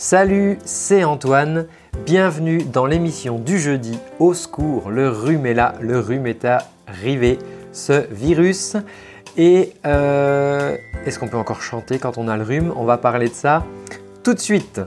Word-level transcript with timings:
Salut, 0.00 0.60
c'est 0.64 1.02
Antoine. 1.02 1.66
Bienvenue 2.06 2.62
dans 2.62 2.86
l'émission 2.86 3.40
du 3.40 3.58
jeudi. 3.58 3.98
Au 4.20 4.32
secours, 4.32 4.90
le 4.90 5.08
rhume 5.08 5.44
est 5.44 5.54
là, 5.54 5.74
le 5.80 5.98
rhume 5.98 6.28
est 6.28 6.46
arrivé, 6.86 7.40
ce 7.72 8.06
virus. 8.12 8.76
Et 9.36 9.72
euh, 9.86 10.76
est-ce 11.04 11.18
qu'on 11.18 11.26
peut 11.26 11.36
encore 11.36 11.62
chanter 11.62 11.98
quand 11.98 12.16
on 12.16 12.28
a 12.28 12.36
le 12.36 12.44
rhume? 12.44 12.72
On 12.76 12.84
va 12.84 12.96
parler 12.96 13.28
de 13.28 13.34
ça 13.34 13.66
tout 14.22 14.34
de 14.34 14.38
suite. 14.38 14.80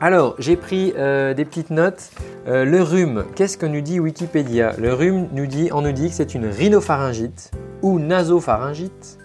Alors, 0.00 0.36
j'ai 0.38 0.56
pris 0.56 0.94
euh, 0.96 1.34
des 1.34 1.44
petites 1.44 1.68
notes. 1.68 2.10
Euh, 2.48 2.64
le 2.64 2.80
rhume, 2.80 3.26
qu'est-ce 3.34 3.58
que 3.58 3.66
nous 3.66 3.82
dit 3.82 4.00
Wikipédia? 4.00 4.72
Le 4.78 4.94
rhume 4.94 5.28
nous 5.32 5.46
dit, 5.46 5.68
on 5.70 5.82
nous 5.82 5.92
dit 5.92 6.08
que 6.08 6.14
c'est 6.14 6.34
une 6.34 6.46
rhinopharyngite 6.46 7.50
ou 7.82 7.98
nasopharyngite 7.98 9.18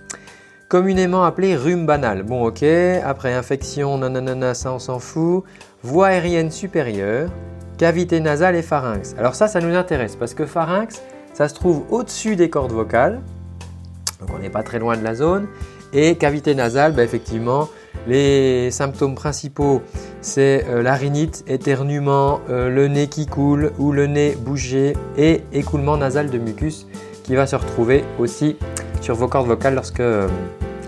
communément 0.69 1.23
appelé 1.25 1.55
rhume 1.55 1.85
banal. 1.85 2.23
Bon, 2.23 2.45
ok, 2.45 2.63
après 3.03 3.33
infection, 3.33 3.97
nanana, 3.97 4.53
ça 4.53 4.71
on 4.71 4.79
s'en 4.79 4.99
fout. 4.99 5.43
Voie 5.81 6.07
aérienne 6.07 6.51
supérieure, 6.51 7.29
cavité 7.77 8.19
nasale 8.19 8.55
et 8.55 8.61
pharynx. 8.61 9.15
Alors 9.17 9.35
ça, 9.35 9.47
ça 9.47 9.59
nous 9.59 9.75
intéresse 9.75 10.15
parce 10.15 10.33
que 10.33 10.45
pharynx, 10.45 11.01
ça 11.33 11.49
se 11.49 11.55
trouve 11.55 11.83
au-dessus 11.89 12.35
des 12.35 12.49
cordes 12.49 12.71
vocales, 12.71 13.21
donc 14.19 14.29
on 14.35 14.39
n'est 14.39 14.49
pas 14.49 14.63
très 14.63 14.77
loin 14.79 14.95
de 14.95 15.03
la 15.03 15.15
zone. 15.15 15.47
Et 15.91 16.15
cavité 16.15 16.53
nasale, 16.53 16.93
bah, 16.93 17.03
effectivement, 17.03 17.67
les 18.07 18.69
symptômes 18.69 19.15
principaux, 19.15 19.81
c'est 20.21 20.65
euh, 20.67 20.83
la 20.83 20.99
éternuement, 21.47 22.41
euh, 22.49 22.69
le 22.69 22.87
nez 22.87 23.07
qui 23.07 23.25
coule 23.25 23.71
ou 23.79 23.91
le 23.91 24.05
nez 24.05 24.37
bougé 24.39 24.93
et 25.17 25.41
écoulement 25.51 25.97
nasal 25.97 26.29
de 26.29 26.37
mucus 26.37 26.85
qui 27.23 27.35
va 27.35 27.47
se 27.47 27.55
retrouver 27.55 28.03
aussi 28.19 28.57
sur 29.09 29.15
vos 29.15 29.27
cordes 29.27 29.47
vocales 29.47 29.73
lorsque, 29.73 30.03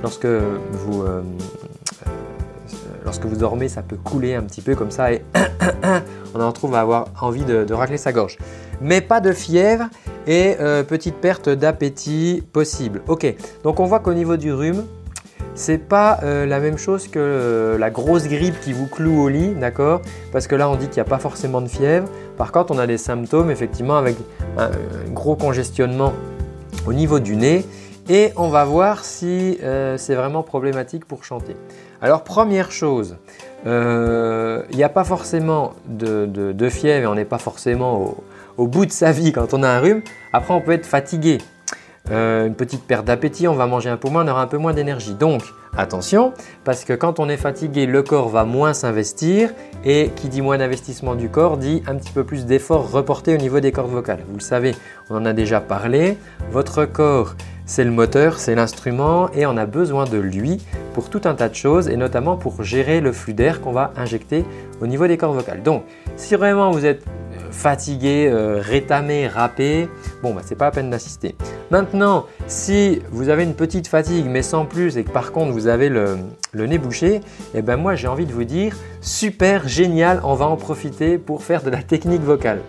lorsque, 0.03 0.27
vous, 0.27 1.01
euh, 1.01 1.23
lorsque 3.03 3.25
vous 3.25 3.35
dormez, 3.35 3.67
ça 3.67 3.81
peut 3.81 3.95
couler 3.95 4.35
un 4.35 4.43
petit 4.43 4.61
peu 4.61 4.75
comme 4.75 4.91
ça 4.91 5.11
et 5.11 5.23
on 6.35 6.39
en 6.39 6.49
retrouve 6.49 6.75
à 6.75 6.81
avoir 6.81 7.07
envie 7.19 7.45
de, 7.45 7.73
racler 7.73 7.97
sa 7.97 8.11
gorge. 8.11 8.37
Mais 8.79 9.01
pas 9.01 9.21
de 9.21 9.31
fièvre 9.31 9.85
et 10.27 10.55
euh, 10.59 10.83
petite 10.83 11.15
perte 11.15 11.49
d'appétit 11.49 12.43
possible. 12.53 13.01
Ok, 13.07 13.25
donc 13.63 13.79
on 13.79 13.85
voit 13.85 14.01
qu'au 14.01 14.13
niveau 14.13 14.37
du 14.37 14.53
rhume, 14.53 14.83
c'est 15.55 15.79
pas 15.79 16.19
euh, 16.21 16.45
la 16.45 16.59
même 16.59 16.77
chose 16.77 17.07
que 17.07 17.75
la 17.79 17.89
grosse 17.89 18.27
grippe 18.27 18.59
qui 18.59 18.71
vous 18.71 18.85
cloue 18.85 19.19
au 19.19 19.29
lit, 19.29 19.55
d'accord? 19.55 19.99
Parce 20.31 20.45
que 20.45 20.53
là, 20.53 20.69
on 20.69 20.75
dit 20.75 20.85
qu'il 20.85 20.97
n'y 20.97 21.07
a 21.07 21.09
pas 21.09 21.17
forcément 21.17 21.61
de 21.61 21.67
fièvre. 21.67 22.07
Par 22.37 22.51
contre, 22.51 22.71
on 22.71 22.77
a 22.77 22.85
des 22.85 22.99
symptômes, 22.99 23.49
effectivement, 23.49 23.97
avec 23.97 24.15
un 24.59 24.69
gros 25.11 25.35
congestionnement 25.35 26.13
au 26.85 26.93
niveau 26.93 27.19
du 27.19 27.35
nez 27.35 27.65
et 28.09 28.31
on 28.35 28.49
va 28.49 28.65
voir 28.65 29.03
si 29.05 29.57
euh, 29.63 29.97
c'est 29.97 30.15
vraiment 30.15 30.43
problématique 30.43 31.05
pour 31.05 31.23
chanter. 31.23 31.55
Alors 32.01 32.23
première 32.23 32.71
chose, 32.71 33.17
euh, 33.67 34.63
il 34.71 34.77
n'y 34.77 34.83
a 34.83 34.89
pas 34.89 35.03
forcément 35.03 35.73
de, 35.87 36.69
fièvre 36.69 37.03
et 37.03 37.07
on 37.07 37.15
n'est 37.15 37.25
pas 37.25 37.37
forcément 37.37 38.15
au, 38.57 38.67
bout 38.67 38.85
de 38.85 38.91
sa 38.91 39.11
vie 39.11 39.31
quand 39.31 39.53
on 39.53 39.63
a 39.63 39.69
un 39.69 39.79
rhume. 39.79 40.01
Après 40.33 40.53
on 40.53 40.61
peut 40.61 40.71
être 40.71 40.85
fatigué, 40.85 41.37
euh, 42.09 42.47
une 42.47 42.55
petite 42.55 42.83
perte 42.83 43.05
d'appétit, 43.05 43.47
on 43.47 43.53
va 43.53 43.67
manger 43.67 43.89
un 43.89 43.97
peu 43.97 44.09
moins, 44.09 44.25
on 44.25 44.31
aura 44.31 44.41
un 44.41 44.47
peu 44.47 44.57
moins 44.57 44.73
d'énergie. 44.73 45.13
Donc 45.13 45.43
attention, 45.77 46.33
parce 46.63 46.83
que 46.83 46.93
quand 46.93 47.19
on 47.19 47.29
est 47.29 47.37
fatigué, 47.37 47.85
le 47.85 48.01
corps 48.01 48.29
va 48.29 48.45
moins 48.45 48.73
s'investir 48.73 49.51
et 49.85 50.09
qui 50.15 50.27
dit 50.27 50.41
moins 50.41 50.57
d'investissement 50.57 51.15
du 51.15 51.29
corps 51.29 51.57
dit 51.57 51.83
un 51.87 51.95
petit 51.95 52.11
peu 52.11 52.23
plus 52.23 52.45
d'efforts 52.45 52.91
reportés 52.91 53.35
au 53.35 53.37
niveau 53.37 53.59
des 53.59 53.71
cordes 53.71 53.91
vocales. 53.91 54.23
Vous 54.27 54.37
le 54.37 54.43
savez, 54.43 54.75
on 55.09 55.17
en 55.17 55.25
a 55.25 55.33
déjà 55.33 55.61
parlé, 55.61 56.17
votre 56.51 56.85
corps 56.85 57.35
c'est 57.71 57.85
le 57.85 57.91
moteur, 57.91 58.37
c'est 58.37 58.53
l'instrument 58.53 59.29
et 59.33 59.45
on 59.45 59.55
a 59.55 59.65
besoin 59.65 60.03
de 60.03 60.17
lui 60.17 60.57
pour 60.93 61.09
tout 61.09 61.21
un 61.23 61.35
tas 61.35 61.47
de 61.47 61.55
choses 61.55 61.87
et 61.87 61.95
notamment 61.95 62.35
pour 62.35 62.63
gérer 62.63 62.99
le 62.99 63.13
flux 63.13 63.33
d'air 63.33 63.61
qu'on 63.61 63.71
va 63.71 63.93
injecter 63.95 64.43
au 64.81 64.87
niveau 64.87 65.07
des 65.07 65.15
cordes 65.15 65.37
vocales. 65.37 65.63
Donc, 65.63 65.85
si 66.17 66.35
vraiment 66.35 66.71
vous 66.71 66.85
êtes 66.85 67.05
euh, 67.07 67.49
fatigué, 67.49 68.27
euh, 68.29 68.59
rétamé, 68.61 69.25
râpé, 69.25 69.87
bon, 70.21 70.33
bah, 70.33 70.41
c'est 70.43 70.55
pas 70.55 70.65
la 70.65 70.71
peine 70.71 70.89
d'assister. 70.89 71.33
Maintenant, 71.69 72.25
si 72.45 73.01
vous 73.09 73.29
avez 73.29 73.43
une 73.43 73.55
petite 73.55 73.87
fatigue 73.87 74.25
mais 74.27 74.41
sans 74.41 74.65
plus 74.65 74.97
et 74.97 75.05
que 75.05 75.11
par 75.11 75.31
contre 75.31 75.53
vous 75.53 75.67
avez 75.67 75.87
le, 75.87 76.17
nez 76.53 76.77
bouché, 76.77 77.21
eh 77.55 77.61
ben 77.61 77.77
moi 77.77 77.95
j'ai 77.95 78.09
envie 78.09 78.25
de 78.25 78.33
vous 78.33 78.43
dire 78.43 78.75
super 78.99 79.69
génial, 79.69 80.19
on 80.25 80.33
va 80.33 80.45
en 80.45 80.57
profiter 80.57 81.17
pour 81.17 81.41
faire 81.41 81.63
de 81.63 81.69
la 81.69 81.81
technique 81.81 82.21
vocale. 82.21 82.59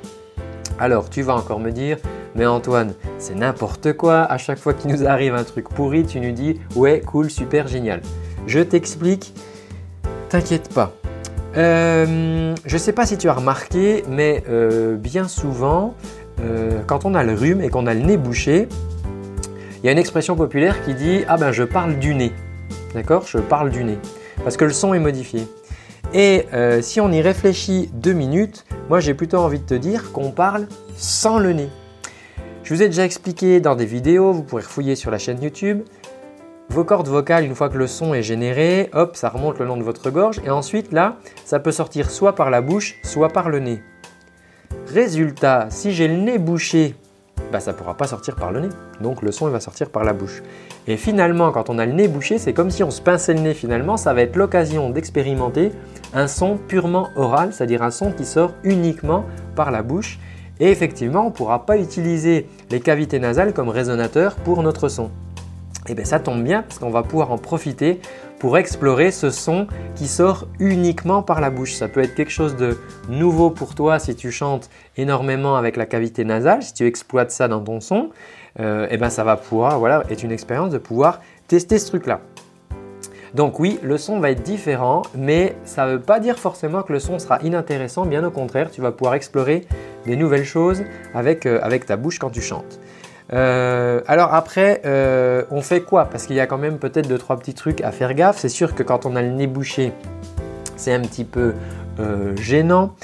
Alors, 0.79 1.11
tu 1.11 1.23
vas 1.23 1.35
encore 1.35 1.59
me 1.59 1.71
dire, 1.71 1.99
mais 2.35 2.47
Antoine, 2.47 2.95
c'est 3.19 3.35
n'importe 3.35 3.93
quoi. 3.95 4.23
À 4.23 4.39
chaque 4.39 4.59
fois 4.59 4.75
qu'il 4.75 4.91
nous 4.91 5.07
arrive 5.07 5.35
un 5.35 5.45
truc 5.45 5.69
pourri, 5.69 6.05
tu 6.05 6.21
nous 6.21 6.33
dis 6.33 6.59
ouais, 6.77 7.01
cool, 7.01 7.31
super, 7.31 7.69
génial. 7.69 8.01
Je 8.47 8.61
t'explique, 8.61 9.35
t'inquiète 10.29 10.73
pas. 10.73 10.93
Euh, 11.57 12.55
je 12.65 12.75
ne 12.75 12.79
sais 12.79 12.93
pas 12.93 13.05
si 13.07 13.19
tu 13.19 13.29
as 13.29 13.35
remarqué, 13.35 14.05
mais 14.09 14.43
euh, 14.49 14.97
bien 14.97 15.29
souvent, 15.29 15.95
euh, 16.41 16.81
quand 16.87 17.05
on 17.05 17.15
a 17.15 17.23
le 17.23 17.35
rhume 17.35 17.61
et 17.61 17.69
qu'on 17.69 17.87
a 17.87 17.95
le 17.95 18.01
nez 18.01 18.17
bouché, 18.17 18.69
il 19.83 19.87
y 19.87 19.89
a 19.89 19.93
une 19.93 19.99
expression 19.99 20.37
populaire 20.37 20.83
qui 20.85 20.95
dit 20.95 21.25
Ah 21.29 21.37
ben 21.37 21.53
je 21.53 21.65
parle 21.65 21.99
du 21.99 22.15
nez. 22.15 22.33
D'accord? 22.95 23.25
Je 23.27 23.39
parle 23.39 23.71
du 23.71 23.85
nez. 23.85 23.99
Parce 24.45 24.57
que 24.57 24.65
le 24.65 24.73
son 24.73 24.95
est 24.95 24.99
modifié. 24.99 25.47
Et 26.15 26.45
si 26.83 27.01
on 27.01 27.11
y 27.11 27.23
réfléchit 27.23 27.91
deux 27.95 28.13
minutes, 28.13 28.67
moi 28.91 29.01
j'ai 29.01 29.15
plutôt 29.15 29.39
envie 29.39 29.59
de 29.59 29.65
te 29.65 29.75
dire 29.75 30.13
qu'on 30.13 30.31
parle 30.31 30.67
sans 30.95 31.39
le 31.39 31.53
nez. 31.55 31.71
Je 32.65 32.75
vous 32.75 32.83
ai 32.83 32.87
déjà 32.87 33.05
expliqué 33.05 33.59
dans 33.59 33.75
des 33.75 33.87
vidéos, 33.87 34.33
vous 34.33 34.45
pourrez 34.45 34.63
fouiller 34.63 34.95
sur 34.95 35.11
la 35.11 35.19
chaîne 35.19 35.43
YouTube. 35.43 35.83
Vos 36.69 36.85
cordes 36.85 37.09
vocales, 37.09 37.45
une 37.45 37.57
fois 37.57 37.69
que 37.69 37.77
le 37.77 37.89
son 37.89 38.15
est 38.15 38.23
généré, 38.23 38.89
hop, 38.93 39.17
ça 39.17 39.31
remonte 39.31 39.59
le 39.59 39.67
long 39.67 39.77
de 39.77 39.83
votre 39.83 40.11
gorge 40.11 40.41
et 40.45 40.51
ensuite 40.51 40.93
là, 40.93 41.17
ça 41.45 41.59
peut 41.59 41.73
sortir 41.73 42.09
soit 42.09 42.37
par 42.37 42.51
la 42.51 42.61
bouche, 42.61 43.01
soit 43.03 43.31
par 43.31 43.51
le 43.51 43.59
nez. 43.59 43.83
Résultat, 44.87 45.67
si 45.71 45.91
j'ai 45.91 46.07
le 46.07 46.15
nez 46.15 46.39
bouché, 46.39 46.95
bah, 47.51 47.59
ça 47.59 47.73
ne 47.73 47.77
pourra 47.77 47.97
pas 47.97 48.07
sortir 48.07 48.37
par 48.37 48.53
le 48.53 48.61
nez. 48.61 48.69
Donc 49.01 49.23
le 49.23 49.33
son 49.33 49.49
va 49.49 49.59
sortir 49.59 49.91
par 49.91 50.05
la 50.05 50.13
bouche. 50.13 50.43
Et 50.87 50.97
finalement, 50.97 51.51
quand 51.51 51.69
on 51.69 51.79
a 51.79 51.85
le 51.85 51.93
nez 51.93 52.07
bouché, 52.07 52.39
c'est 52.39 52.53
comme 52.53 52.71
si 52.71 52.85
on 52.85 52.93
se 52.93 53.03
pinçait 53.03 53.35
le 53.35 53.41
nez 53.41 53.55
finalement. 53.55 53.97
Ça 53.97 54.15
va 54.15 54.23
être 54.23 54.37
l'occasion 54.37 54.89
d'expérimenter 54.89 55.73
un 56.15 56.29
son 56.29 56.57
purement 56.57 57.09
oral, 57.17 57.53
c'est-à-dire 57.53 57.83
un 57.83 57.91
son 57.91 58.13
qui 58.13 58.25
sort 58.25 58.55
uniquement 58.63 59.25
par 59.57 59.73
la 59.73 59.83
bouche. 59.83 60.21
Et 60.61 60.71
effectivement, 60.71 61.23
on 61.23 61.31
ne 61.31 61.35
pourra 61.35 61.67
pas 61.67 61.79
utiliser 61.79 62.49
les 62.71 62.81
cavités 62.81 63.19
nasales 63.19 63.53
comme 63.53 63.69
résonateur 63.69 64.37
pour 64.37 64.63
notre 64.63 64.89
son. 64.89 65.11
Et 65.89 65.93
eh 65.93 65.95
bien 65.97 66.05
ça 66.05 66.21
tombe 66.21 66.45
bien 66.45 66.63
parce 66.63 66.79
qu'on 66.79 66.91
va 66.91 67.03
pouvoir 67.03 67.33
en 67.33 67.39
profiter 67.39 68.01
pour 68.39 68.57
explorer 68.57 69.11
ce 69.11 69.31
son 69.31 69.67
qui 69.97 70.07
sort 70.07 70.47
uniquement 70.61 71.25
par 71.25 71.41
la 71.41 71.51
bouche. 71.51 71.75
Ça 71.75 71.89
peut 71.89 72.01
être 72.01 72.15
quelque 72.15 72.31
chose 72.31 72.55
de 72.55 72.79
nouveau 73.09 73.51
pour 73.51 73.75
toi 73.75 73.99
si 73.99 74.15
tu 74.15 74.31
chantes 74.31 74.71
énormément 74.97 75.57
avec 75.57 75.77
la 75.77 75.85
cavité 75.85 76.25
nasale, 76.25 76.63
si 76.63 76.73
tu 76.73 76.87
exploites 76.87 77.33
ça 77.33 77.49
dans 77.49 77.61
ton 77.61 77.81
son, 77.81 78.11
et 78.59 78.63
euh, 78.63 78.87
eh 78.91 78.97
bien 78.97 79.11
ça 79.11 79.25
va 79.25 79.37
pouvoir, 79.37 79.81
voilà, 79.81 80.05
être 80.09 80.23
une 80.23 80.31
expérience 80.31 80.71
de 80.71 80.79
pouvoir 80.79 81.21
tester 81.49 81.81
ce 81.81 81.89
truc-là. 81.89 82.21
Donc 83.35 83.59
oui, 83.59 83.81
le 83.83 83.97
son 83.97 84.21
va 84.21 84.31
être 84.31 84.43
différent, 84.43 85.03
mais 85.17 85.57
ça 85.65 85.87
ne 85.87 85.93
veut 85.93 86.01
pas 86.01 86.21
dire 86.21 86.39
forcément 86.39 86.83
que 86.83 86.93
le 86.93 87.01
son 87.01 87.19
sera 87.19 87.41
inintéressant, 87.43 88.07
bien 88.07 88.23
au 88.25 88.31
contraire, 88.31 88.71
tu 88.71 88.83
vas 88.83 88.93
pouvoir 88.93 89.15
explorer 89.15 89.67
des 90.07 90.17
nouvelles 90.17 90.45
choses 90.45 90.83
avec, 91.15 91.47
euh, 91.47 91.61
ta 91.87 91.97
bouche 91.97 92.19
quand 92.19 92.31
tu 92.31 92.41
chantes. 92.41 92.81
Euh, 93.33 94.01
alors 94.07 94.35
après, 94.35 94.83
euh, 94.85 95.45
on 95.51 95.63
fait 95.63 95.81
quoi? 95.81 96.05
Parce 96.07 96.27
qu'il 96.27 96.37
y 96.37 96.41
a 96.41 96.47
quand 96.47 96.59
même 96.59 96.79
peut-être 96.79 97.09
deux 97.09 97.19
trois 97.19 97.39
petits 97.39 97.55
trucs 97.55 97.81
à 97.81 97.93
faire 97.93 98.15
gaffe. 98.15 98.39
C'est 98.39 98.49
sûr 98.49 98.75
que 98.75 98.83
quand 98.83 99.07
on 99.07 99.17
a 99.17 99.23
le 99.23 99.31
nez 99.31 99.47
bouché, 99.47 99.93
c'est 100.77 100.93
un 100.93 101.01
petit 101.01 101.25
peu 101.25 101.55
gênant. 102.37 102.95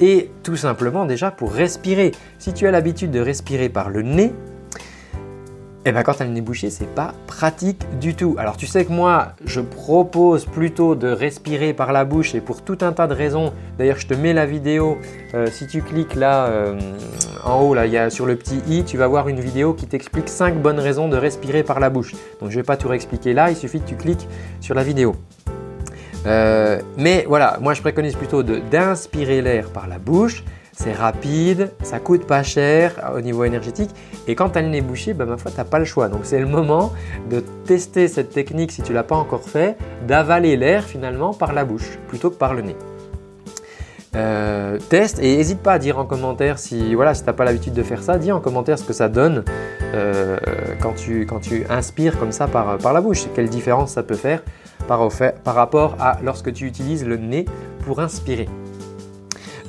et 0.00 0.30
tout 0.42 0.56
simplement 0.56 1.04
déjà 1.04 1.30
pour 1.30 1.52
respirer. 1.52 2.12
Si 2.38 2.52
tu 2.52 2.66
as 2.66 2.70
l'habitude 2.70 3.10
de 3.10 3.20
respirer 3.20 3.68
par 3.68 3.90
le 3.90 4.02
nez, 4.02 4.32
et 5.84 5.90
eh 5.90 5.92
bien 5.92 6.02
quand 6.02 6.14
tu 6.14 6.22
as 6.22 6.26
le 6.26 6.32
nez 6.32 6.40
bouché, 6.40 6.70
c'est 6.70 6.92
pas 6.92 7.14
pratique 7.28 7.82
du 8.00 8.16
tout. 8.16 8.34
Alors 8.36 8.56
tu 8.56 8.66
sais 8.66 8.84
que 8.84 8.92
moi, 8.92 9.28
je 9.44 9.60
propose 9.60 10.44
plutôt 10.44 10.96
de 10.96 11.06
respirer 11.06 11.72
par 11.72 11.92
la 11.92 12.04
bouche 12.04 12.34
et 12.34 12.40
pour 12.40 12.62
tout 12.62 12.78
un 12.80 12.92
tas 12.92 13.06
de 13.06 13.14
raisons. 13.14 13.52
D'ailleurs, 13.78 13.98
je 13.98 14.08
te 14.08 14.14
mets 14.14 14.32
la 14.32 14.44
vidéo. 14.44 14.98
Euh, 15.34 15.46
si 15.46 15.68
tu 15.68 15.80
cliques 15.80 16.16
là 16.16 16.46
euh, 16.46 16.78
en 17.44 17.62
haut, 17.62 17.74
là, 17.74 17.86
y 17.86 17.96
a 17.96 18.10
sur 18.10 18.26
le 18.26 18.34
petit 18.34 18.60
i, 18.68 18.82
tu 18.82 18.96
vas 18.96 19.06
voir 19.06 19.28
une 19.28 19.38
vidéo 19.38 19.72
qui 19.72 19.86
t'explique 19.86 20.28
5 20.28 20.60
bonnes 20.60 20.80
raisons 20.80 21.08
de 21.08 21.16
respirer 21.16 21.62
par 21.62 21.78
la 21.78 21.90
bouche. 21.90 22.12
Donc 22.40 22.50
je 22.50 22.56
ne 22.56 22.60
vais 22.62 22.66
pas 22.66 22.76
tout 22.76 22.88
réexpliquer 22.88 23.32
là, 23.32 23.48
il 23.48 23.56
suffit 23.56 23.80
que 23.80 23.88
tu 23.88 23.94
cliques 23.94 24.26
sur 24.60 24.74
la 24.74 24.82
vidéo. 24.82 25.14
Euh, 26.26 26.80
mais 26.96 27.24
voilà, 27.28 27.58
moi 27.60 27.72
je 27.74 27.80
préconise 27.80 28.16
plutôt 28.16 28.42
d'inspirer 28.42 29.40
l'air 29.42 29.70
par 29.70 29.86
la 29.86 29.98
bouche 30.00 30.42
c'est 30.78 30.92
rapide, 30.92 31.72
ça 31.82 31.98
coûte 31.98 32.24
pas 32.24 32.44
cher 32.44 33.10
au 33.16 33.20
niveau 33.20 33.42
énergétique. 33.42 33.90
Et 34.28 34.36
quand 34.36 34.50
tu 34.50 34.58
as 34.58 34.62
le 34.62 34.68
nez 34.68 34.80
bouché, 34.80 35.12
bah, 35.12 35.24
ma 35.24 35.36
foi, 35.36 35.50
tu 35.50 35.62
pas 35.64 35.78
le 35.80 35.84
choix. 35.84 36.08
Donc 36.08 36.20
c'est 36.22 36.38
le 36.38 36.46
moment 36.46 36.92
de 37.28 37.40
tester 37.40 38.06
cette 38.06 38.30
technique 38.30 38.70
si 38.70 38.82
tu 38.82 38.92
l'as 38.92 39.02
pas 39.02 39.16
encore 39.16 39.42
fait, 39.42 39.76
d'avaler 40.06 40.56
l'air 40.56 40.84
finalement 40.84 41.34
par 41.34 41.52
la 41.52 41.64
bouche 41.64 41.98
plutôt 42.06 42.30
que 42.30 42.36
par 42.36 42.54
le 42.54 42.62
nez. 42.62 42.76
Euh, 44.14 44.78
teste 44.88 45.18
et 45.18 45.36
n'hésite 45.36 45.58
pas 45.58 45.72
à 45.72 45.78
dire 45.78 45.98
en 45.98 46.06
commentaire 46.06 46.58
si 46.58 46.94
voilà 46.94 47.12
si 47.12 47.22
tu 47.22 47.26
n'as 47.26 47.34
pas 47.34 47.44
l'habitude 47.44 47.74
de 47.74 47.82
faire 47.82 48.02
ça, 48.02 48.16
dis 48.16 48.32
en 48.32 48.40
commentaire 48.40 48.78
ce 48.78 48.84
que 48.84 48.94
ça 48.94 49.10
donne 49.10 49.44
euh, 49.94 50.38
quand, 50.80 50.94
tu, 50.94 51.26
inspires 51.68 52.18
comme 52.18 52.32
ça 52.32 52.46
par, 52.46 52.78
la 52.78 53.00
bouche, 53.02 53.24
quelle 53.34 53.50
différence 53.50 53.92
ça 53.92 54.02
peut 54.02 54.14
faire 54.14 54.42
par 54.86 55.54
rapport 55.54 55.96
à 56.00 56.18
lorsque 56.22 56.52
tu 56.52 56.64
utilises 56.64 57.04
le 57.04 57.16
nez 57.16 57.44
pour 57.84 58.00
inspirer. 58.00 58.48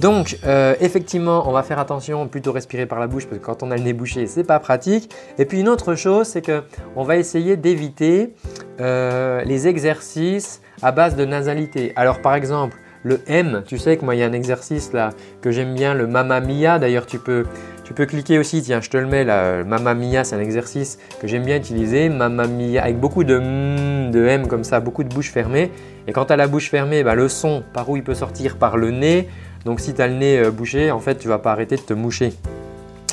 Donc, 0.01 0.37
euh, 0.45 0.75
effectivement, 0.79 1.43
on 1.49 1.51
va 1.51 1.61
faire 1.61 1.77
attention 1.77 2.27
plutôt 2.27 2.53
respirer 2.53 2.85
par 2.85 2.99
la 2.99 3.07
bouche 3.07 3.25
parce 3.25 3.39
que 3.39 3.45
quand 3.45 3.63
on 3.63 3.71
a 3.71 3.75
le 3.75 3.83
nez 3.83 3.93
bouché, 3.93 4.27
c'est 4.27 4.45
pas 4.45 4.59
pratique. 4.59 5.13
Et 5.37 5.45
puis 5.45 5.59
une 5.59 5.67
autre 5.67 5.95
chose, 5.95 6.27
c'est 6.27 6.41
que 6.41 6.63
on 6.95 7.03
va 7.03 7.17
essayer 7.17 7.57
d'éviter 7.57 8.33
euh, 8.79 9.43
les 9.43 9.67
exercices 9.67 10.61
à 10.81 10.93
base 10.93 11.17
de 11.17 11.25
nasalité. 11.25 11.91
Alors, 11.97 12.21
par 12.21 12.35
exemple, 12.35 12.77
le 13.03 13.19
M, 13.27 13.63
tu 13.65 13.77
sais 13.77 13.97
que 13.97 14.03
moi 14.03 14.15
il 14.15 14.19
y 14.19 14.23
a 14.23 14.25
un 14.25 14.33
exercice 14.33 14.91
là 14.91 15.11
que 15.41 15.51
j'aime 15.51 15.73
bien, 15.73 15.93
le 15.93 16.07
Mamma 16.07 16.39
Mia. 16.39 16.79
D'ailleurs, 16.79 17.05
tu 17.05 17.19
peux, 17.19 17.45
cliquer 18.05 18.39
aussi, 18.39 18.61
tiens, 18.61 18.79
je 18.81 18.89
te 18.89 18.97
le 18.97 19.07
mets 19.07 19.25
là. 19.25 19.65
Mamma 19.65 19.95
Mia, 19.95 20.23
c'est 20.23 20.35
un 20.35 20.41
exercice 20.41 20.97
que 21.19 21.27
j'aime 21.27 21.43
bien 21.43 21.57
utiliser. 21.57 22.07
Mamma 22.07 22.47
Mia, 22.47 22.83
avec 22.83 22.99
beaucoup 22.99 23.25
de 23.25 23.37
M, 23.37 24.11
de 24.11 24.25
M 24.25 24.47
comme 24.47 24.63
ça, 24.63 24.79
beaucoup 24.79 25.03
de 25.03 25.13
bouche 25.13 25.31
fermée. 25.31 25.71
Et 26.07 26.13
quand 26.13 26.25
tu 26.25 26.33
as 26.33 26.37
la 26.37 26.47
bouche 26.47 26.69
fermée, 26.69 27.03
bah, 27.03 27.15
le 27.15 27.27
son, 27.27 27.63
par 27.73 27.89
où 27.89 27.97
il 27.97 28.03
peut 28.03 28.15
sortir? 28.15 28.57
Par 28.57 28.77
le 28.77 28.91
nez. 28.91 29.27
Donc 29.65 29.79
si 29.79 29.93
tu 29.93 30.01
as 30.01 30.07
le 30.07 30.15
nez 30.15 30.39
euh, 30.39 30.51
bouché, 30.51 30.91
en 30.91 30.99
fait, 30.99 31.17
tu 31.17 31.27
vas 31.27 31.39
pas 31.39 31.51
arrêter 31.51 31.75
de 31.75 31.81
te 31.81 31.93
moucher. 31.93 32.33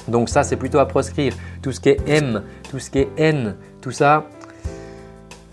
Donc 0.09 0.29
ça, 0.29 0.43
c'est 0.43 0.57
plutôt 0.57 0.79
à 0.79 0.87
proscrire. 0.87 1.35
Tout 1.63 1.73
ce 1.73 1.81
qui 1.81 1.91
est 1.91 2.09
M, 2.09 2.43
tout 2.71 2.79
ce 2.79 2.91
qui 2.91 3.01
est 3.01 3.09
N, 3.17 3.57
tout 3.81 3.91
ça, 3.91 4.27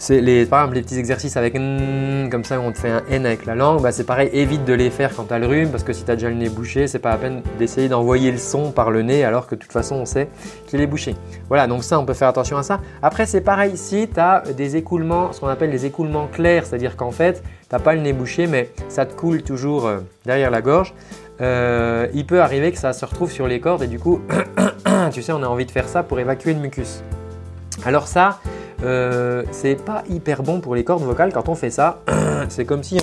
c'est 0.03 0.19
les, 0.19 0.45
par 0.45 0.59
exemple 0.59 0.75
les 0.75 0.81
petits 0.81 0.99
exercices 0.99 1.37
avec 1.37 1.55
N, 1.55 2.27
comme 2.29 2.43
ça, 2.43 2.59
où 2.59 2.63
on 2.63 2.73
te 2.73 2.77
fait 2.77 2.89
un 2.89 3.03
N 3.09 3.25
avec 3.25 3.45
la 3.45 3.55
langue, 3.55 3.81
bah, 3.81 3.93
c'est 3.93 4.03
pareil, 4.03 4.29
évite 4.33 4.65
de 4.65 4.73
les 4.73 4.89
faire 4.89 5.15
quand 5.15 5.23
tu 5.23 5.33
as 5.33 5.39
le 5.39 5.47
rhume, 5.47 5.69
parce 5.69 5.83
que 5.83 5.93
si 5.93 6.03
tu 6.03 6.11
as 6.11 6.15
déjà 6.15 6.27
le 6.27 6.35
nez 6.35 6.49
bouché, 6.49 6.87
c'est 6.87 6.99
pas 6.99 7.11
la 7.11 7.17
peine 7.17 7.41
d'essayer 7.57 7.87
d'envoyer 7.87 8.29
le 8.29 8.37
son 8.37 8.71
par 8.71 8.91
le 8.91 9.01
nez, 9.01 9.23
alors 9.23 9.47
que 9.47 9.55
de 9.55 9.61
toute 9.61 9.71
façon, 9.71 9.95
on 9.95 10.05
sait 10.05 10.27
qu'il 10.67 10.81
est 10.81 10.87
bouché. 10.87 11.15
Voilà, 11.47 11.67
donc 11.67 11.85
ça, 11.85 11.97
on 11.99 12.05
peut 12.05 12.13
faire 12.13 12.27
attention 12.27 12.57
à 12.57 12.63
ça. 12.63 12.81
Après, 13.01 13.25
c'est 13.25 13.39
pareil, 13.39 13.77
si 13.77 14.09
tu 14.13 14.19
as 14.19 14.43
des 14.57 14.75
écoulements, 14.75 15.31
ce 15.31 15.39
qu'on 15.39 15.47
appelle 15.47 15.71
des 15.71 15.85
écoulements 15.85 16.27
clairs, 16.27 16.65
c'est-à-dire 16.65 16.97
qu'en 16.97 17.11
fait, 17.11 17.41
tu 17.41 17.49
n'as 17.71 17.79
pas 17.79 17.95
le 17.95 18.01
nez 18.01 18.11
bouché, 18.11 18.45
mais 18.45 18.71
ça 18.89 19.05
te 19.05 19.13
coule 19.13 19.41
toujours 19.41 19.87
euh, 19.87 19.99
derrière 20.25 20.51
la 20.51 20.61
gorge, 20.61 20.93
euh, 21.39 22.07
il 22.13 22.25
peut 22.25 22.41
arriver 22.41 22.73
que 22.73 22.77
ça 22.77 22.91
se 22.91 23.05
retrouve 23.05 23.31
sur 23.31 23.47
les 23.47 23.61
cordes 23.61 23.83
et 23.83 23.87
du 23.87 23.99
coup, 23.99 24.19
tu 25.13 25.21
sais, 25.21 25.31
on 25.31 25.43
a 25.43 25.47
envie 25.47 25.65
de 25.65 25.71
faire 25.71 25.87
ça 25.87 26.03
pour 26.03 26.19
évacuer 26.19 26.53
le 26.53 26.59
mucus. 26.59 27.01
Alors 27.85 28.07
ça, 28.09 28.39
euh, 28.83 29.43
c'est 29.51 29.75
pas 29.75 30.03
hyper 30.09 30.43
bon 30.43 30.59
pour 30.59 30.75
les 30.75 30.83
cordes 30.83 31.03
vocales 31.03 31.31
quand 31.31 31.47
on 31.49 31.55
fait 31.55 31.69
ça. 31.69 32.01
c'est 32.49 32.65
comme 32.65 32.83
si 32.83 32.97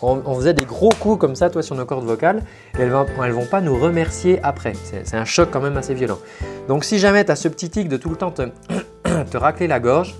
on, 0.00 0.34
faisait 0.34 0.54
des 0.54 0.64
gros 0.64 0.88
coups 0.88 1.18
comme 1.18 1.36
ça, 1.36 1.50
toi, 1.50 1.62
sur 1.62 1.76
nos 1.76 1.84
cordes 1.84 2.04
vocales, 2.04 2.42
et 2.78 2.82
elles 2.82 2.90
vont, 2.90 3.04
vont 3.04 3.46
pas 3.46 3.60
nous 3.60 3.78
remercier 3.78 4.40
après. 4.42 4.72
C'est 5.04 5.16
un 5.16 5.24
choc 5.24 5.48
quand 5.52 5.60
même 5.60 5.76
assez 5.76 5.94
violent. 5.94 6.18
Donc 6.66 6.84
si 6.84 6.98
jamais 6.98 7.24
tu 7.24 7.30
as 7.30 7.36
ce 7.36 7.48
petit 7.48 7.70
tic 7.70 7.88
de 7.88 7.96
tout 7.96 8.08
le 8.08 8.16
temps 8.16 8.30
te, 8.32 9.36
racler 9.36 9.66
la 9.66 9.80
gorge, 9.80 10.16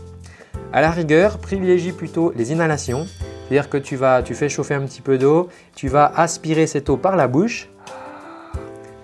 à 0.72 0.80
la 0.80 0.90
rigueur, 0.90 1.38
privilégie 1.38 1.92
plutôt 1.92 2.32
les 2.36 2.52
inhalations. 2.52 3.06
C'est-à-dire 3.48 3.68
que 3.68 3.76
tu, 3.76 3.96
vas, 3.96 4.22
tu 4.22 4.34
fais 4.34 4.48
chauffer 4.48 4.74
un 4.74 4.82
petit 4.82 5.02
peu 5.02 5.18
d'eau, 5.18 5.48
tu 5.74 5.88
vas 5.88 6.10
aspirer 6.16 6.66
cette 6.66 6.88
eau 6.88 6.96
par 6.96 7.16
la 7.16 7.28
bouche. 7.28 7.68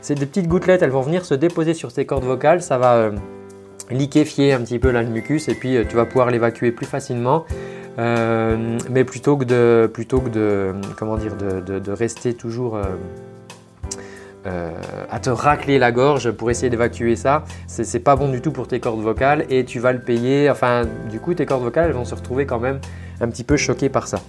Ces 0.00 0.14
des 0.14 0.26
petites 0.26 0.48
gouttelettes, 0.48 0.82
elles 0.82 0.90
vont 0.90 1.02
venir 1.02 1.24
se 1.24 1.34
déposer 1.34 1.74
sur 1.74 1.92
tes 1.92 2.06
cordes 2.06 2.24
vocales. 2.24 2.62
Ça 2.62 2.78
va 2.78 2.94
euh, 2.94 3.10
liquéfier 3.90 4.52
un 4.52 4.60
petit 4.60 4.78
peu 4.78 4.90
le 4.90 5.02
mucus 5.04 5.48
et 5.48 5.54
puis 5.54 5.76
euh, 5.76 5.84
tu 5.88 5.96
vas 5.96 6.04
pouvoir 6.04 6.30
l'évacuer 6.30 6.72
plus 6.72 6.86
facilement. 6.86 7.44
Euh, 7.98 8.78
mais 8.90 9.04
plutôt 9.04 9.36
que 9.36 9.44
de, 9.44 9.90
plutôt 9.92 10.20
de, 10.20 10.72
comment 10.96 11.16
dire, 11.16 11.34
de, 11.36 11.90
rester 11.90 12.32
toujours 12.34 12.78
à 14.44 15.18
te 15.18 15.30
racler 15.30 15.80
la 15.80 15.90
gorge 15.90 16.30
pour 16.30 16.48
essayer 16.48 16.70
d'évacuer 16.70 17.16
ça, 17.16 17.42
c'est 17.66 17.98
pas 17.98 18.14
bon 18.14 18.28
du 18.28 18.40
tout 18.40 18.52
pour 18.52 18.68
tes 18.68 18.78
cordes 18.78 19.00
vocales 19.02 19.44
et 19.50 19.64
tu 19.64 19.80
vas 19.80 19.92
le 19.92 20.00
payer. 20.00 20.48
Enfin, 20.48 20.84
du 21.10 21.18
coup, 21.18 21.34
tes 21.34 21.44
cordes 21.44 21.64
vocales 21.64 21.90
vont 21.90 22.04
se 22.04 22.14
retrouver 22.14 22.46
quand 22.46 22.60
même 22.60 22.78
un 23.20 23.28
petit 23.28 23.42
peu 23.42 23.56
choqué 23.56 23.88
par 23.88 24.06
ça. 24.06 24.20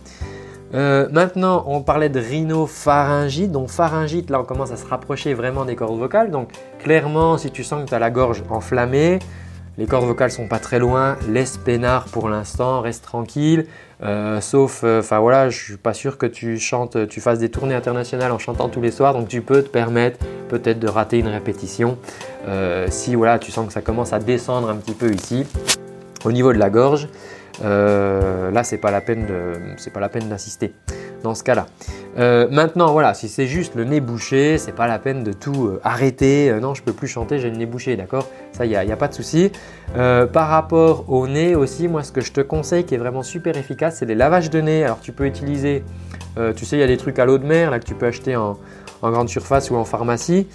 Euh, 0.73 1.07
maintenant, 1.11 1.63
on 1.67 1.81
parlait 1.81 2.09
de 2.09 2.19
rhinopharyngite. 2.19 3.51
Donc, 3.51 3.69
pharyngite, 3.69 4.29
là, 4.29 4.39
on 4.41 4.43
commence 4.43 4.71
à 4.71 4.77
se 4.77 4.85
rapprocher 4.85 5.33
vraiment 5.33 5.65
des 5.65 5.75
cordes 5.75 5.97
vocales. 5.97 6.31
Donc, 6.31 6.51
clairement, 6.79 7.37
si 7.37 7.51
tu 7.51 7.63
sens 7.63 7.83
que 7.83 7.89
tu 7.89 7.95
as 7.95 7.99
la 7.99 8.11
gorge 8.11 8.43
enflammée, 8.49 9.19
les 9.79 9.87
cordes 9.87 10.05
vocales 10.05 10.29
sont 10.29 10.47
pas 10.47 10.59
très 10.59 10.77
loin, 10.77 11.17
laisse 11.29 11.55
peinard 11.57 12.05
pour 12.11 12.27
l'instant, 12.27 12.81
reste 12.81 13.03
tranquille. 13.05 13.65
Euh, 14.03 14.41
sauf, 14.41 14.81
euh, 14.83 14.99
enfin 14.99 15.19
voilà, 15.19 15.49
je 15.49 15.57
suis 15.57 15.77
pas 15.77 15.93
sûr 15.93 16.17
que 16.17 16.25
tu 16.25 16.59
chantes, 16.59 17.07
tu 17.07 17.21
fasses 17.21 17.39
des 17.39 17.49
tournées 17.49 17.75
internationales 17.75 18.33
en 18.33 18.39
chantant 18.39 18.67
tous 18.67 18.81
les 18.81 18.91
soirs, 18.91 19.13
donc 19.13 19.29
tu 19.29 19.41
peux 19.41 19.63
te 19.63 19.69
permettre 19.69 20.19
peut-être 20.49 20.79
de 20.79 20.87
rater 20.87 21.19
une 21.19 21.29
répétition. 21.29 21.97
si 22.89 23.15
voilà, 23.15 23.39
tu 23.39 23.51
sens 23.51 23.67
que 23.67 23.73
ça 23.73 23.81
commence 23.81 24.11
à 24.11 24.19
descendre 24.19 24.69
un 24.69 24.75
petit 24.75 24.93
peu 24.93 25.11
ici, 25.11 25.45
au 26.25 26.31
niveau 26.33 26.51
de 26.51 26.57
la 26.57 26.69
gorge. 26.69 27.07
Euh, 27.63 28.51
là, 28.51 28.63
c'est 28.63 28.77
pas 28.77 28.91
la 28.91 28.99
peine 28.99 29.27
d'insister 30.29 30.73
dans 31.23 31.35
ce 31.35 31.43
cas-là. 31.43 31.67
Euh, 32.17 32.47
maintenant, 32.51 32.91
voilà, 32.91 33.13
si 33.13 33.29
c'est 33.29 33.47
juste 33.47 33.75
le 33.75 33.85
nez 33.85 34.01
bouché, 34.01 34.57
c'est 34.57 34.71
pas 34.71 34.87
la 34.87 34.99
peine 34.99 35.23
de 35.23 35.31
tout 35.31 35.67
euh, 35.67 35.79
arrêter. 35.83 36.53
non, 36.61 36.73
je 36.73 36.83
peux 36.83 36.91
plus 36.91 37.07
chanter, 37.07 37.39
j'ai 37.39 37.49
le 37.49 37.57
nez 37.57 37.65
bouché, 37.65 37.95
d'accord? 37.95 38.27
Ça, 38.51 38.65
il 38.65 38.69
n'y 38.69 38.75
a, 38.75 38.97
pas 38.97 39.07
de 39.07 39.13
souci. 39.13 39.51
par 39.93 40.49
rapport 40.49 41.05
au 41.07 41.27
nez 41.27 41.55
aussi, 41.55 41.87
moi, 41.87 42.03
ce 42.03 42.11
que 42.11 42.21
je 42.21 42.31
te 42.31 42.41
conseille 42.41 42.83
qui 42.83 42.95
est 42.95 42.97
vraiment 42.97 43.23
super 43.23 43.55
efficace, 43.57 43.97
c'est 43.97 44.05
les 44.05 44.15
lavages 44.15 44.49
de 44.49 44.59
nez. 44.59 44.83
Alors, 44.83 44.99
tu 44.99 45.11
peux 45.11 45.25
utiliser, 45.25 45.83
tu 46.55 46.65
sais, 46.65 46.75
il 46.77 46.79
y 46.79 46.83
a 46.83 46.87
des 46.87 46.97
trucs 46.97 47.19
à 47.19 47.25
l'eau 47.25 47.37
de 47.37 47.45
mer 47.45 47.71
là 47.71 47.79
que 47.79 47.85
tu 47.85 47.95
peux 47.95 48.07
acheter 48.07 48.35
en, 48.35 48.57
grande 49.01 49.29
surface 49.29 49.71
ou 49.71 49.75
en 49.75 49.85
pharmacie. 49.85 50.47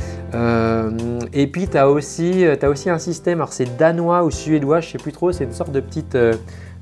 et 1.33 1.47
puis, 1.47 1.69
tu 1.69 1.79
as, 1.79 1.89
aussi, 1.89 2.45
as 2.45 2.69
aussi 2.69 2.91
un 2.91 2.99
système, 2.99 3.39
alors 3.39 3.53
c'est 3.53 3.77
danois 3.79 4.25
ou 4.25 4.31
suédois, 4.31 4.81
je 4.81 4.91
sais 4.91 4.99
plus 4.99 5.13
trop, 5.13 5.33
c'est 5.33 5.45
une 5.45 5.53
sorte 5.53 5.73
de 5.73 5.81
petite 5.81 6.17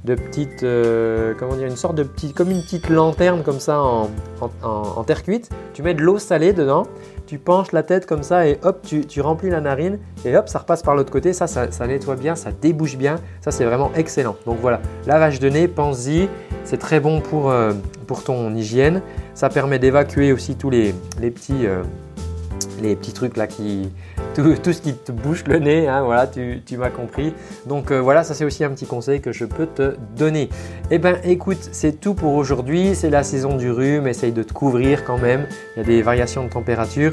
de 0.05 0.15
petites, 0.17 0.65
euh, 0.65 1.33
comment 1.39 1.55
dire, 1.55 1.69
une 1.69 1.77
sorte 1.77 1.95
de 1.95 2.03
petite, 2.03 2.35
comme 2.35 2.51
une 2.51 2.63
petite 2.63 2.89
lanterne 2.89 3.43
comme 3.43 3.61
ça 3.61 3.81
en, 3.81 5.05
terre 5.05 5.23
cuite. 5.23 5.51
Tu 5.75 5.83
mets 5.83 5.95
de 5.95 6.03
l'eau 6.03 6.19
salée 6.19 6.53
dedans, 6.53 6.87
tu 7.27 7.39
penches 7.39 7.73
la 7.73 7.83
tête 7.83 8.07
comme 8.07 8.23
ça 8.23 8.47
et 8.47 8.59
hop, 8.63 8.85
tu, 8.85 9.21
remplis 9.21 9.51
la 9.51 9.61
narine 9.61 9.99
et 10.25 10.37
hop, 10.37 10.49
ça 10.49 10.59
repasse 10.59 10.83
par 10.83 10.97
l'autre 10.97 11.13
côté. 11.13 11.33
Ça, 11.33 11.47
ça, 11.47 11.87
nettoie 11.87 12.17
bien, 12.17 12.35
ça 12.35 12.51
débouche 12.51 12.97
bien. 12.97 13.17
Ça, 13.41 13.53
c'est 13.53 13.65
vraiment 13.65 13.93
excellent. 13.95 14.37
Donc 14.45 14.59
voilà, 14.61 14.81
lavage 15.07 15.39
de 15.39 15.49
nez, 15.49 15.69
pense-y. 15.69 16.29
C'est 16.65 16.79
très 16.79 17.01
bon 17.01 17.21
pour, 17.21 17.51
euh, 17.51 17.73
pour 18.07 18.25
ton 18.25 18.55
hygiène. 18.55 19.03
Ça 19.35 19.49
permet 19.49 19.79
d'évacuer 19.79 20.33
aussi 20.33 20.57
tous 20.57 20.71
les, 20.71 20.95
les 21.21 21.31
petits, 21.31 21.67
euh, 21.67 21.83
les 22.81 22.97
petits 22.97 23.13
trucs 23.13 23.37
là 23.37 23.47
qui, 23.47 23.91
tout, 24.35 24.73
ce 24.73 24.81
qui 24.81 24.95
te 24.95 25.13
bouche 25.13 25.45
le 25.47 25.59
nez, 25.59 25.89
hein, 25.89 26.03
voilà, 26.03 26.27
tu, 26.27 26.77
m'as 26.77 26.91
compris. 26.91 27.35
Donc 27.67 27.91
euh, 27.91 28.01
voilà, 28.01 28.25
ça 28.25 28.35
c'est 28.35 28.45
aussi 28.45 28.65
un 28.65 28.71
petit 28.71 28.87
conseil 28.87 29.21
que 29.21 29.33
je 29.33 29.45
peux 29.45 29.67
te 29.67 29.95
donner. 30.17 30.49
Eh 30.91 30.99
bien 30.99 31.17
écoute, 31.25 31.69
c'est 31.73 32.01
tout 32.01 32.15
pour 32.15 32.35
aujourd'hui, 32.35 32.95
c'est 32.95 33.11
la 33.11 33.23
saison 33.23 33.57
du 33.57 33.71
rhume, 33.71 34.07
essaye 34.07 34.33
de 34.33 34.43
te 34.43 34.53
couvrir 34.53 35.05
quand 35.05 35.19
même, 35.19 35.47
il 35.77 35.81
y 35.81 35.83
a 35.83 35.87
des 35.87 36.03
variations 36.03 36.45
de 36.45 36.51
température, 36.51 37.13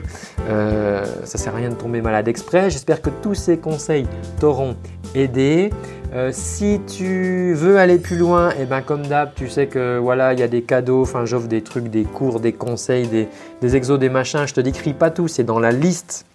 euh, 0.49 1.03
ça 1.23 1.37
sert 1.37 1.53
à 1.53 1.57
rien 1.57 1.69
de 1.69 1.75
tomber 1.75 2.01
malade 2.01 2.27
exprès. 2.27 2.69
J'espère 2.69 3.01
que 3.01 3.09
tous 3.09 3.35
ces 3.35 3.57
conseils 3.57 4.07
t'auront 4.39 4.75
aidé. 5.15 5.71
Euh, 6.11 6.31
si 6.33 6.81
tu 6.87 7.53
veux 7.53 7.77
aller 7.77 7.99
plus 7.99 8.17
loin, 8.17 8.49
eh 8.59 8.65
ben 8.65 8.81
comme 8.81 9.05
d'hab, 9.05 9.33
tu 9.35 9.47
sais 9.47 9.67
que 9.67 9.99
voilà, 9.99 10.33
il 10.33 10.39
y 10.39 10.43
a 10.43 10.47
des 10.47 10.63
cadeaux, 10.63 11.03
enfin 11.03 11.25
j'offre 11.25 11.47
des 11.47 11.61
trucs, 11.61 11.89
des 11.89 12.03
cours, 12.03 12.39
des 12.39 12.53
conseils, 12.53 13.07
des, 13.07 13.27
des 13.61 13.75
exos, 13.75 13.99
des 13.99 14.09
machins. 14.09 14.47
Je 14.47 14.53
te 14.55 14.61
décris 14.61 14.93
pas 14.93 15.11
tout, 15.11 15.27
c'est 15.27 15.43
dans 15.43 15.59
la 15.59 15.71
liste 15.71 16.25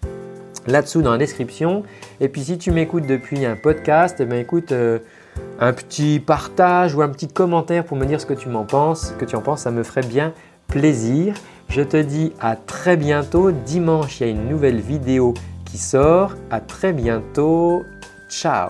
là-dessous 0.67 1.03
dans 1.03 1.13
la 1.13 1.19
description. 1.19 1.83
Et 2.21 2.29
puis 2.29 2.45
si 2.45 2.59
tu 2.59 2.71
m'écoutes 2.71 3.07
depuis 3.07 3.45
un 3.45 3.57
podcast, 3.57 4.23
ben, 4.23 4.39
écoute, 4.39 4.73
euh, 4.73 4.99
un 5.61 5.73
petit 5.73 6.21
partage 6.21 6.95
ou 6.95 7.03
un 7.03 7.09
petit 7.09 7.29
commentaire 7.29 7.85
pour 7.85 7.97
me 7.97 8.07
dire 8.07 8.21
ce 8.21 8.27
que 8.27 8.35
tu 8.35 8.49
m'en 8.49 8.65
penses, 8.65 9.15
que 9.19 9.25
tu 9.25 9.37
en 9.37 9.41
penses, 9.41 9.63
ça 9.63 9.71
me 9.71 9.83
ferait 9.83 10.07
bien 10.07 10.33
plaisir. 10.69 11.35
Je 11.69 11.83
te 11.83 11.97
dis 11.97 12.33
à 12.41 12.57
très 12.57 12.97
bientôt. 12.97 13.51
Dimanche, 13.51 14.21
il 14.21 14.27
y 14.27 14.31
a 14.31 14.33
une 14.33 14.49
nouvelle 14.49 14.81
vidéo 14.81 15.35
qui 15.65 15.79
sort. 15.79 16.35
À 16.51 16.61
très 16.61 16.93
bientôt. 16.93 17.85
Ciao 18.29 18.69